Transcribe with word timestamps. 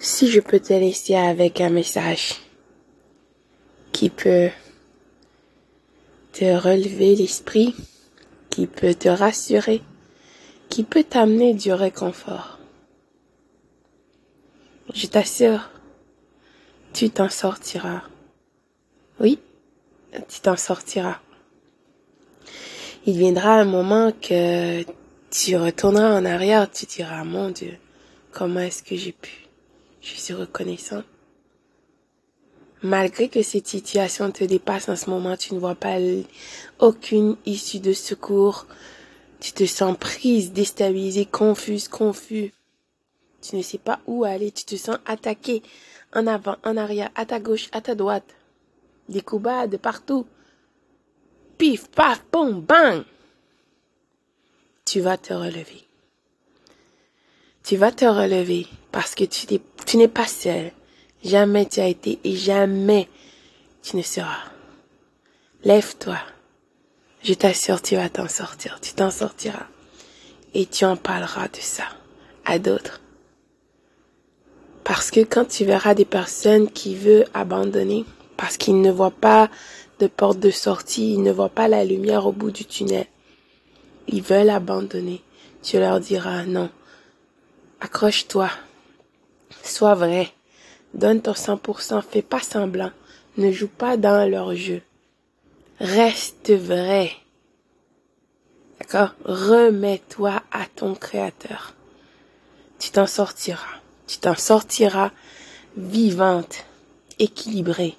Si 0.00 0.30
je 0.30 0.38
peux 0.38 0.60
te 0.60 0.72
laisser 0.72 1.16
avec 1.16 1.60
un 1.60 1.70
message 1.70 2.34
qui 3.90 4.10
peut 4.10 4.50
te 6.32 6.44
relever 6.44 7.16
l'esprit, 7.16 7.74
qui 8.48 8.68
peut 8.68 8.94
te 8.94 9.08
rassurer, 9.08 9.82
qui 10.68 10.84
peut 10.84 11.02
t'amener 11.02 11.52
du 11.52 11.72
réconfort. 11.72 12.60
Je 14.94 15.08
t'assure, 15.08 15.68
tu 16.92 17.10
t'en 17.10 17.28
sortiras. 17.28 18.02
Oui, 19.18 19.40
tu 20.12 20.40
t'en 20.40 20.56
sortiras. 20.56 21.18
Il 23.04 23.18
viendra 23.18 23.54
un 23.54 23.64
moment 23.64 24.12
que 24.12 24.84
tu 25.32 25.56
retourneras 25.56 26.16
en 26.16 26.24
arrière, 26.24 26.70
tu 26.70 26.86
diras, 26.86 27.24
mon 27.24 27.50
Dieu, 27.50 27.74
comment 28.30 28.60
est-ce 28.60 28.84
que 28.84 28.94
j'ai 28.94 29.12
pu? 29.12 29.47
Je 30.00 30.14
suis 30.14 30.34
reconnaissant. 30.34 31.02
Malgré 32.82 33.28
que 33.28 33.42
cette 33.42 33.66
situation 33.66 34.30
te 34.30 34.44
dépasse 34.44 34.88
en 34.88 34.94
ce 34.94 35.10
moment, 35.10 35.36
tu 35.36 35.54
ne 35.54 35.58
vois 35.58 35.74
pas 35.74 35.96
aucune 36.78 37.36
issue 37.44 37.80
de 37.80 37.92
secours. 37.92 38.66
Tu 39.40 39.52
te 39.52 39.66
sens 39.66 39.96
prise, 39.98 40.52
déstabilisée, 40.52 41.26
confuse, 41.26 41.88
confus. 41.88 42.52
Tu 43.40 43.56
ne 43.56 43.62
sais 43.62 43.78
pas 43.78 44.00
où 44.06 44.24
aller, 44.24 44.52
tu 44.52 44.64
te 44.64 44.76
sens 44.76 44.98
attaqué 45.06 45.62
en 46.14 46.26
avant, 46.26 46.56
en 46.64 46.76
arrière, 46.76 47.10
à 47.14 47.26
ta 47.26 47.40
gauche, 47.40 47.68
à 47.72 47.80
ta 47.80 47.94
droite. 47.94 48.34
Des 49.08 49.20
coups 49.20 49.42
bas 49.42 49.66
de 49.66 49.76
partout. 49.76 50.26
Pif, 51.56 51.88
paf, 51.88 52.24
boum, 52.32 52.60
bang. 52.60 53.04
Tu 54.84 55.00
vas 55.00 55.18
te 55.18 55.32
relever. 55.32 55.84
Tu 57.64 57.76
vas 57.76 57.92
te 57.92 58.04
relever 58.04 58.66
parce 58.92 59.14
que 59.14 59.24
tu 59.24 59.46
n'es 59.96 60.08
pas 60.08 60.26
seul. 60.26 60.72
Jamais 61.24 61.66
tu 61.66 61.80
as 61.80 61.88
été 61.88 62.18
et 62.24 62.36
jamais 62.36 63.08
tu 63.82 63.96
ne 63.96 64.02
seras. 64.02 64.44
Lève-toi. 65.64 66.18
Je 67.22 67.34
t'assure, 67.34 67.82
tu 67.82 67.96
vas 67.96 68.08
t'en 68.08 68.28
sortir. 68.28 68.78
Tu 68.80 68.92
t'en 68.92 69.10
sortiras. 69.10 69.66
Et 70.54 70.66
tu 70.66 70.84
en 70.84 70.96
parleras 70.96 71.48
de 71.48 71.60
ça 71.60 71.84
à 72.44 72.58
d'autres. 72.58 73.00
Parce 74.84 75.10
que 75.10 75.20
quand 75.20 75.44
tu 75.44 75.64
verras 75.64 75.94
des 75.94 76.04
personnes 76.04 76.70
qui 76.70 76.94
veulent 76.94 77.26
abandonner, 77.34 78.04
parce 78.36 78.56
qu'ils 78.56 78.80
ne 78.80 78.90
voient 78.90 79.10
pas 79.10 79.50
de 79.98 80.06
porte 80.06 80.38
de 80.38 80.50
sortie, 80.50 81.14
ils 81.14 81.22
ne 81.22 81.32
voient 81.32 81.50
pas 81.50 81.68
la 81.68 81.84
lumière 81.84 82.26
au 82.26 82.32
bout 82.32 82.50
du 82.50 82.64
tunnel, 82.64 83.06
ils 84.06 84.22
veulent 84.22 84.48
abandonner, 84.48 85.22
tu 85.62 85.78
leur 85.78 86.00
diras 86.00 86.44
non. 86.44 86.70
Accroche-toi. 87.80 88.48
Sois 89.68 89.94
vrai. 89.94 90.32
Donne 90.94 91.20
ton 91.20 91.32
100%, 91.32 92.02
fais 92.02 92.22
pas 92.22 92.40
semblant. 92.40 92.90
Ne 93.36 93.52
joue 93.52 93.68
pas 93.68 93.98
dans 93.98 94.28
leur 94.28 94.56
jeu. 94.56 94.80
Reste 95.78 96.50
vrai. 96.50 97.12
D'accord? 98.80 99.14
Remets-toi 99.26 100.42
à 100.50 100.64
ton 100.74 100.94
créateur. 100.94 101.74
Tu 102.78 102.90
t'en 102.90 103.06
sortiras. 103.06 103.76
Tu 104.06 104.16
t'en 104.16 104.34
sortiras 104.34 105.10
vivante, 105.76 106.64
équilibrée. 107.18 107.94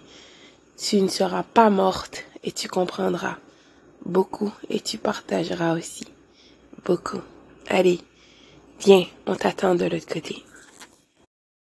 Tu 0.75 0.99
ne 0.99 1.07
seras 1.07 1.43
pas 1.43 1.69
morte 1.69 2.23
et 2.43 2.51
tu 2.51 2.67
comprendras 2.67 3.37
beaucoup 4.05 4.51
et 4.69 4.79
tu 4.79 4.97
partageras 4.97 5.77
aussi 5.77 6.05
beaucoup. 6.83 7.21
Allez, 7.67 7.99
viens, 8.79 9.05
on 9.27 9.35
t'attend 9.35 9.75
de 9.75 9.85
l'autre 9.85 10.11
côté. 10.11 10.43